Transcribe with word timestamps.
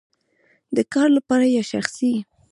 د 0.75 0.77
کار 0.93 1.07
لپاره 1.17 1.45
یا 1.55 1.63
شخصی؟ 1.71 2.13